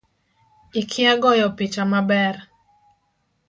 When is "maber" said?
1.91-2.35